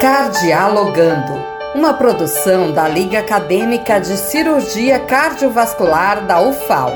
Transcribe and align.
Cardialogando, 0.00 1.32
uma 1.74 1.92
produção 1.92 2.70
da 2.70 2.86
Liga 2.86 3.18
Acadêmica 3.18 3.98
de 3.98 4.16
Cirurgia 4.16 5.00
Cardiovascular 5.00 6.24
da 6.24 6.40
UFAL. 6.40 6.92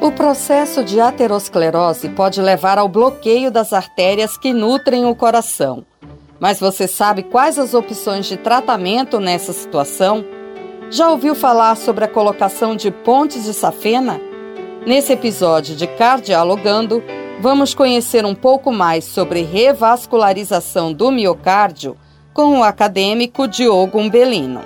O 0.00 0.12
processo 0.12 0.84
de 0.84 1.00
aterosclerose 1.00 2.08
pode 2.10 2.40
levar 2.40 2.78
ao 2.78 2.88
bloqueio 2.88 3.50
das 3.50 3.72
artérias 3.72 4.36
que 4.36 4.52
nutrem 4.52 5.04
o 5.04 5.14
coração. 5.16 5.84
Mas 6.38 6.60
você 6.60 6.86
sabe 6.86 7.24
quais 7.24 7.58
as 7.58 7.74
opções 7.74 8.26
de 8.26 8.36
tratamento 8.36 9.18
nessa 9.18 9.52
situação? 9.52 10.24
Já 10.92 11.10
ouviu 11.10 11.34
falar 11.34 11.76
sobre 11.76 12.04
a 12.04 12.08
colocação 12.08 12.76
de 12.76 12.92
pontes 12.92 13.42
de 13.42 13.52
safena? 13.52 14.20
Nesse 14.86 15.12
episódio 15.12 15.74
de 15.74 15.88
Cardialogando, 15.88 17.02
vamos 17.40 17.74
conhecer 17.74 18.24
um 18.24 18.36
pouco 18.36 18.70
mais 18.70 19.04
sobre 19.04 19.42
revascularização 19.42 20.92
do 20.92 21.10
miocárdio 21.10 21.96
com 22.34 22.58
o 22.58 22.64
acadêmico 22.64 23.46
Diogo 23.46 23.96
Umbelino. 23.96 24.60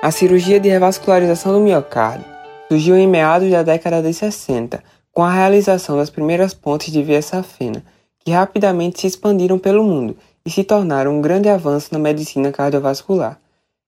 A 0.00 0.12
cirurgia 0.12 0.60
de 0.60 0.68
revascularização 0.68 1.52
do 1.52 1.58
miocárdio 1.58 2.24
surgiu 2.68 2.96
em 2.96 3.08
meados 3.08 3.50
da 3.50 3.64
década 3.64 4.00
de 4.00 4.14
60, 4.14 4.80
com 5.12 5.24
a 5.24 5.32
realização 5.32 5.96
das 5.96 6.10
primeiras 6.10 6.54
pontes 6.54 6.92
de 6.92 7.02
via 7.02 7.20
safena, 7.20 7.84
que 8.20 8.30
rapidamente 8.30 9.00
se 9.00 9.08
expandiram 9.08 9.58
pelo 9.58 9.82
mundo 9.82 10.16
e 10.46 10.50
se 10.50 10.62
tornaram 10.62 11.18
um 11.18 11.20
grande 11.20 11.48
avanço 11.48 11.88
na 11.90 11.98
medicina 11.98 12.52
cardiovascular. 12.52 13.40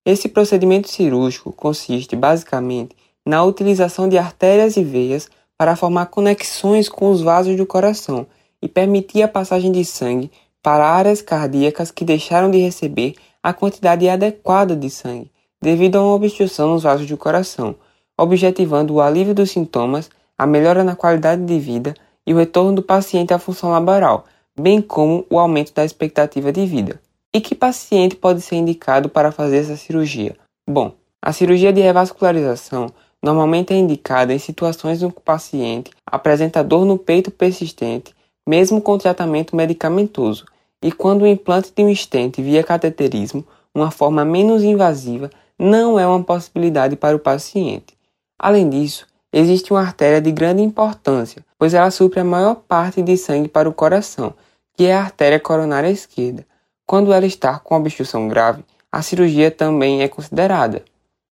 Esse 0.04 0.28
procedimento 0.28 0.90
cirúrgico 0.90 1.52
consiste 1.52 2.16
basicamente 2.16 2.96
na 3.24 3.44
utilização 3.44 4.08
de 4.08 4.18
artérias 4.18 4.76
e 4.76 4.82
veias 4.82 5.28
para 5.56 5.76
formar 5.76 6.06
conexões 6.06 6.88
com 6.88 7.08
os 7.12 7.20
vasos 7.20 7.56
do 7.56 7.64
coração 7.64 8.26
e 8.60 8.66
permitir 8.66 9.22
a 9.22 9.28
passagem 9.28 9.70
de 9.70 9.84
sangue 9.84 10.32
para 10.62 10.86
áreas 10.86 11.22
cardíacas 11.22 11.90
que 11.90 12.04
deixaram 12.04 12.50
de 12.50 12.58
receber 12.58 13.14
a 13.42 13.52
quantidade 13.52 14.08
adequada 14.08 14.76
de 14.76 14.90
sangue, 14.90 15.30
devido 15.62 15.96
a 15.96 16.02
uma 16.02 16.14
obstrução 16.14 16.68
nos 16.68 16.82
vasos 16.82 17.06
do 17.06 17.16
coração, 17.16 17.74
objetivando 18.18 18.94
o 18.94 19.00
alívio 19.00 19.34
dos 19.34 19.50
sintomas, 19.50 20.10
a 20.36 20.46
melhora 20.46 20.84
na 20.84 20.94
qualidade 20.94 21.44
de 21.44 21.58
vida 21.58 21.94
e 22.26 22.34
o 22.34 22.36
retorno 22.36 22.74
do 22.74 22.82
paciente 22.82 23.32
à 23.32 23.38
função 23.38 23.70
laboral, 23.70 24.24
bem 24.58 24.82
como 24.82 25.24
o 25.30 25.38
aumento 25.38 25.72
da 25.72 25.84
expectativa 25.84 26.52
de 26.52 26.66
vida. 26.66 27.00
E 27.32 27.40
que 27.40 27.54
paciente 27.54 28.16
pode 28.16 28.40
ser 28.40 28.56
indicado 28.56 29.08
para 29.08 29.32
fazer 29.32 29.58
essa 29.58 29.76
cirurgia? 29.76 30.36
Bom, 30.68 30.92
a 31.22 31.32
cirurgia 31.32 31.72
de 31.72 31.80
revascularização 31.80 32.88
normalmente 33.22 33.72
é 33.72 33.76
indicada 33.76 34.34
em 34.34 34.38
situações 34.38 35.02
em 35.02 35.10
que 35.10 35.18
o 35.18 35.22
paciente 35.22 35.90
apresenta 36.04 36.64
dor 36.64 36.84
no 36.84 36.98
peito 36.98 37.30
persistente 37.30 38.14
mesmo 38.50 38.80
com 38.80 38.98
tratamento 38.98 39.54
medicamentoso, 39.54 40.44
e 40.82 40.90
quando 40.90 41.22
o 41.22 41.26
implante 41.26 41.72
de 41.72 41.84
um 41.84 41.88
estente 41.88 42.42
via 42.42 42.64
cateterismo, 42.64 43.46
uma 43.72 43.92
forma 43.92 44.24
menos 44.24 44.64
invasiva, 44.64 45.30
não 45.56 46.00
é 46.00 46.04
uma 46.04 46.24
possibilidade 46.24 46.96
para 46.96 47.14
o 47.14 47.20
paciente. 47.20 47.96
Além 48.36 48.68
disso, 48.68 49.06
existe 49.32 49.72
uma 49.72 49.82
artéria 49.82 50.20
de 50.20 50.32
grande 50.32 50.62
importância, 50.62 51.44
pois 51.56 51.74
ela 51.74 51.92
supre 51.92 52.18
a 52.18 52.24
maior 52.24 52.56
parte 52.56 53.00
de 53.00 53.16
sangue 53.16 53.46
para 53.46 53.68
o 53.68 53.72
coração, 53.72 54.34
que 54.76 54.86
é 54.86 54.94
a 54.94 55.02
artéria 55.02 55.38
coronária 55.38 55.88
esquerda. 55.88 56.44
Quando 56.84 57.12
ela 57.12 57.26
está 57.26 57.56
com 57.60 57.76
obstrução 57.76 58.26
grave, 58.26 58.64
a 58.90 59.00
cirurgia 59.00 59.52
também 59.52 60.02
é 60.02 60.08
considerada. 60.08 60.82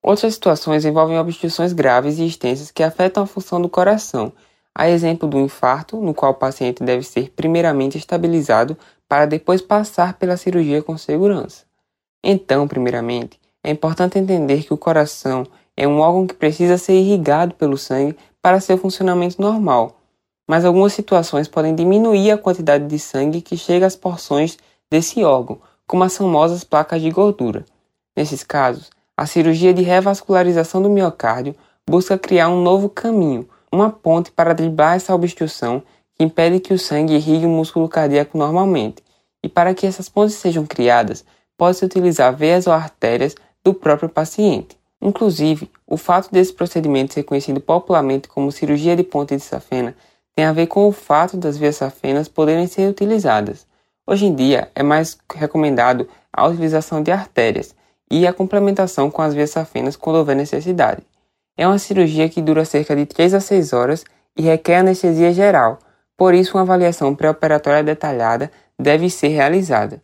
Outras 0.04 0.36
situações 0.36 0.86
envolvem 0.86 1.18
obstruções 1.18 1.74
graves 1.74 2.20
e 2.20 2.28
extensas 2.28 2.70
que 2.70 2.84
afetam 2.84 3.24
a 3.24 3.28
função 3.28 3.60
do 3.60 3.68
coração 3.68 4.32
a 4.80 4.88
exemplo 4.88 5.28
do 5.28 5.40
infarto, 5.40 5.98
no 5.98 6.14
qual 6.14 6.34
o 6.34 6.36
paciente 6.36 6.84
deve 6.84 7.02
ser 7.02 7.32
primeiramente 7.32 7.98
estabilizado 7.98 8.78
para 9.10 9.26
depois 9.26 9.60
passar 9.60 10.14
pela 10.14 10.38
cirurgia 10.38 10.84
com 10.84 10.96
segurança. 11.00 11.66
Então, 12.24 12.68
primeiramente, 12.68 13.40
é 13.64 13.72
importante 13.72 14.20
entender 14.20 14.64
que 14.64 14.72
o 14.72 14.78
coração 14.78 15.48
é 15.76 15.88
um 15.88 16.00
órgão 16.00 16.28
que 16.28 16.36
precisa 16.36 16.78
ser 16.78 16.94
irrigado 16.94 17.56
pelo 17.56 17.76
sangue 17.76 18.16
para 18.40 18.60
seu 18.60 18.78
funcionamento 18.78 19.42
normal, 19.42 20.00
mas 20.48 20.64
algumas 20.64 20.94
situações 20.94 21.48
podem 21.48 21.74
diminuir 21.74 22.30
a 22.30 22.38
quantidade 22.38 22.86
de 22.86 23.00
sangue 23.00 23.42
que 23.42 23.58
chega 23.58 23.88
às 23.88 23.96
porções 23.96 24.60
desse 24.92 25.24
órgão, 25.24 25.60
como 25.88 26.04
as 26.04 26.16
famosas 26.16 26.64
placas 26.64 27.02
de 27.02 27.10
gordura. 27.10 27.66
Nesses 28.16 28.44
casos, 28.44 28.92
a 29.18 29.26
cirurgia 29.26 29.74
de 29.74 29.82
revascularização 29.82 30.84
do 30.84 30.90
miocárdio 30.90 31.56
busca 31.90 32.16
criar 32.16 32.50
um 32.50 32.62
novo 32.62 32.88
caminho, 32.90 33.50
uma 33.72 33.90
ponte 33.90 34.32
para 34.32 34.54
driblar 34.54 34.96
essa 34.96 35.14
obstrução 35.14 35.84
que 36.16 36.24
impede 36.24 36.60
que 36.60 36.74
o 36.74 36.80
sangue 36.80 37.16
irrigue 37.16 37.46
o 37.46 37.50
músculo 37.50 37.88
cardíaco 37.88 38.38
normalmente. 38.38 39.04
E 39.44 39.50
para 39.50 39.74
que 39.74 39.86
essas 39.86 40.10
pontes 40.10 40.36
sejam 40.36 40.66
criadas, 40.66 41.24
pode-se 41.58 41.86
utilizar 41.86 42.36
veias 42.36 42.68
ou 42.68 42.74
artérias 42.74 43.36
do 43.64 43.74
próprio 43.74 44.10
paciente. 44.10 44.78
Inclusive, 45.02 45.70
o 45.86 45.96
fato 45.96 46.32
desse 46.32 46.54
procedimento 46.54 47.14
ser 47.14 47.24
conhecido 47.24 47.60
popularmente 47.60 48.28
como 48.28 48.52
cirurgia 48.52 48.96
de 48.96 49.04
ponte 49.04 49.36
de 49.36 49.44
safena 49.44 49.96
tem 50.36 50.46
a 50.46 50.54
ver 50.54 50.68
com 50.68 50.88
o 50.88 50.92
fato 50.92 51.38
das 51.38 51.58
veias 51.58 51.78
safenas 51.78 52.28
poderem 52.28 52.68
ser 52.68 52.90
utilizadas. 52.90 53.66
Hoje 54.06 54.26
em 54.26 54.34
dia, 54.34 54.72
é 54.74 54.84
mais 54.84 55.18
recomendado 55.36 56.08
a 56.32 56.48
utilização 56.48 57.04
de 57.04 57.12
artérias 57.12 57.76
e 58.10 58.26
a 58.26 58.34
complementação 58.34 59.12
com 59.12 59.22
as 59.22 59.34
veias 59.34 59.50
safenas 59.50 59.96
quando 59.96 60.18
houver 60.18 60.36
necessidade. 60.36 61.04
É 61.58 61.68
uma 61.68 61.80
cirurgia 61.80 62.30
que 62.30 62.42
dura 62.42 62.64
cerca 62.64 62.96
de 62.96 63.06
3 63.06 63.34
a 63.34 63.40
6 63.40 63.74
horas 63.74 64.06
e 64.38 64.44
requer 64.44 64.78
anestesia 64.78 65.34
geral, 65.34 65.80
por 66.16 66.34
isso 66.34 66.56
uma 66.56 66.62
avaliação 66.62 67.16
pré-operatória 67.16 67.84
detalhada 67.84 68.52
deve 68.80 69.10
ser 69.10 69.30
realizada. 69.30 70.02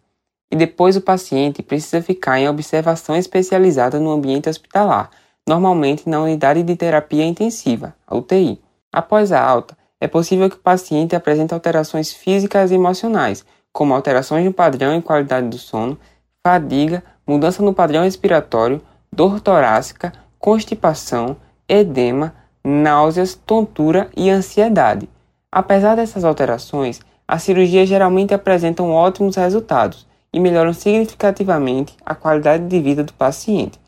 E 0.52 0.56
depois 0.56 0.96
o 0.96 1.02
paciente 1.02 1.64
precisa 1.64 2.02
ficar 2.02 2.40
em 2.40 2.50
observação 2.50 3.16
especializada 3.16 4.00
no 4.00 4.12
ambiente 4.12 4.50
hospitalar, 4.50 5.10
normalmente 5.48 6.10
na 6.10 6.22
unidade 6.22 6.64
de 6.64 6.76
terapia 6.76 7.26
intensiva, 7.26 7.96
UTI. 8.10 8.60
Após 8.92 9.32
a 9.32 9.44
alta, 9.44 9.78
é 10.00 10.08
possível 10.08 10.50
que 10.50 10.56
o 10.56 10.60
paciente 10.60 11.16
apresente 11.16 11.54
alterações 11.54 12.12
físicas 12.12 12.72
e 12.72 12.76
emocionais, 12.76 13.46
como 13.72 13.94
alterações 13.94 14.46
no 14.46 14.54
padrão 14.54 14.96
e 14.96 15.02
qualidade 15.02 15.48
do 15.48 15.58
sono, 15.58 15.98
fadiga, 16.44 17.04
mudança 17.26 17.64
no 17.64 17.74
padrão 17.74 18.04
respiratório, 18.04 18.82
dor 19.12 19.40
torácica, 19.40 20.14
constipação, 20.44 21.38
edema, 21.70 22.36
náuseas, 22.62 23.34
tontura 23.34 24.10
e 24.14 24.30
ansiedade. 24.30 25.08
Apesar 25.50 25.96
dessas 25.96 26.26
alterações, 26.26 27.00
as 27.26 27.44
cirurgias 27.44 27.88
geralmente 27.88 28.34
apresentam 28.34 28.92
ótimos 28.92 29.38
resultados 29.38 30.06
e 30.34 30.42
melhoram 30.42 30.74
significativamente 30.74 31.96
a 32.06 32.14
qualidade 32.14 32.68
de 32.68 32.78
vida 32.82 33.06
do 33.06 33.14
paciente. 33.14 33.80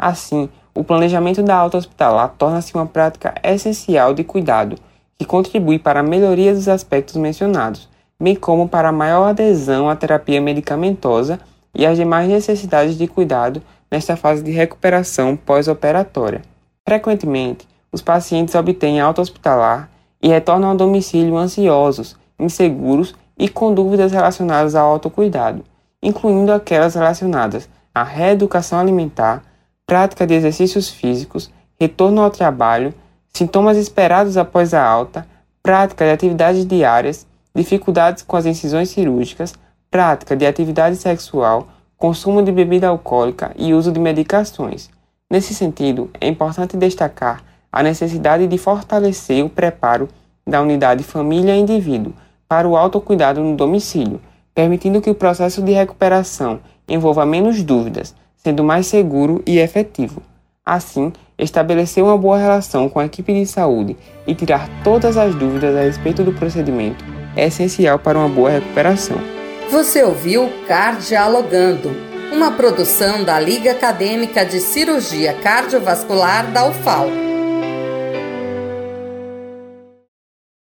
Assim, 0.00 0.48
o 0.74 0.82
planejamento 0.82 1.42
da 1.42 1.54
alta 1.54 1.76
hospitalar 1.76 2.34
torna-se 2.38 2.74
uma 2.74 2.86
prática 2.86 3.34
essencial 3.44 4.14
de 4.14 4.24
cuidado 4.24 4.78
que 5.18 5.26
contribui 5.26 5.78
para 5.78 6.00
a 6.00 6.02
melhoria 6.02 6.54
dos 6.54 6.66
aspectos 6.66 7.16
mencionados, 7.16 7.90
bem 8.18 8.34
como 8.34 8.66
para 8.66 8.88
a 8.88 8.92
maior 8.92 9.28
adesão 9.28 9.90
à 9.90 9.94
terapia 9.94 10.40
medicamentosa 10.40 11.38
e 11.74 11.84
às 11.84 11.98
demais 11.98 12.26
necessidades 12.26 12.96
de 12.96 13.06
cuidado 13.06 13.60
nesta 13.90 14.16
fase 14.16 14.42
de 14.42 14.50
recuperação 14.50 15.36
pós-operatória. 15.36 16.42
Frequentemente, 16.86 17.68
os 17.92 18.00
pacientes 18.00 18.54
obtêm 18.54 19.00
alta 19.00 19.20
hospitalar 19.20 19.90
e 20.22 20.28
retornam 20.28 20.70
ao 20.70 20.76
domicílio 20.76 21.36
ansiosos, 21.36 22.16
inseguros 22.38 23.14
e 23.38 23.48
com 23.48 23.74
dúvidas 23.74 24.12
relacionadas 24.12 24.74
ao 24.74 24.92
autocuidado, 24.92 25.64
incluindo 26.02 26.52
aquelas 26.52 26.94
relacionadas 26.94 27.68
à 27.94 28.02
reeducação 28.02 28.78
alimentar, 28.78 29.42
prática 29.86 30.26
de 30.26 30.34
exercícios 30.34 30.88
físicos, 30.88 31.50
retorno 31.78 32.20
ao 32.20 32.30
trabalho, 32.30 32.94
sintomas 33.32 33.76
esperados 33.76 34.36
após 34.36 34.72
a 34.74 34.84
alta, 34.84 35.26
prática 35.62 36.04
de 36.04 36.12
atividades 36.12 36.66
diárias, 36.66 37.26
dificuldades 37.54 38.22
com 38.22 38.36
as 38.36 38.46
incisões 38.46 38.90
cirúrgicas, 38.90 39.54
prática 39.90 40.36
de 40.36 40.46
atividade 40.46 40.96
sexual, 40.96 41.66
consumo 42.00 42.42
de 42.42 42.50
bebida 42.50 42.88
alcoólica 42.88 43.52
e 43.58 43.74
uso 43.74 43.92
de 43.92 44.00
medicações. 44.00 44.88
Nesse 45.30 45.52
sentido, 45.52 46.08
é 46.18 46.26
importante 46.26 46.74
destacar 46.74 47.44
a 47.70 47.82
necessidade 47.82 48.46
de 48.46 48.56
fortalecer 48.56 49.44
o 49.44 49.50
preparo 49.50 50.08
da 50.46 50.62
unidade 50.62 51.04
família-indivíduo 51.04 52.14
para 52.48 52.66
o 52.66 52.74
autocuidado 52.74 53.42
no 53.42 53.54
domicílio, 53.54 54.18
permitindo 54.54 55.02
que 55.02 55.10
o 55.10 55.14
processo 55.14 55.60
de 55.60 55.72
recuperação 55.72 56.60
envolva 56.88 57.26
menos 57.26 57.62
dúvidas, 57.62 58.14
sendo 58.34 58.64
mais 58.64 58.86
seguro 58.86 59.42
e 59.46 59.58
efetivo. 59.58 60.22
Assim, 60.64 61.12
estabelecer 61.38 62.02
uma 62.02 62.16
boa 62.16 62.38
relação 62.38 62.88
com 62.88 62.98
a 62.98 63.04
equipe 63.04 63.34
de 63.34 63.44
saúde 63.44 63.94
e 64.26 64.34
tirar 64.34 64.70
todas 64.82 65.18
as 65.18 65.34
dúvidas 65.34 65.76
a 65.76 65.82
respeito 65.82 66.24
do 66.24 66.32
procedimento 66.32 67.04
é 67.36 67.48
essencial 67.48 67.98
para 67.98 68.18
uma 68.18 68.28
boa 68.28 68.48
recuperação. 68.48 69.39
Você 69.70 70.02
ouviu 70.02 70.50
Cardialogando, 70.66 71.90
uma 72.32 72.50
produção 72.50 73.22
da 73.22 73.38
Liga 73.38 73.70
Acadêmica 73.70 74.44
de 74.44 74.58
Cirurgia 74.58 75.32
Cardiovascular 75.32 76.50
da 76.50 76.66
UFAL. 76.66 77.29